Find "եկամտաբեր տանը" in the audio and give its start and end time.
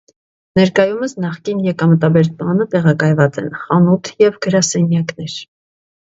1.65-2.67